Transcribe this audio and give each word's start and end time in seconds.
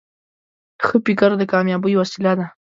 ښه 0.85 0.97
فکر 1.05 1.29
د 1.37 1.41
کامیابۍ 1.53 1.93
وسیله 2.01 2.33
ده. 2.39 2.45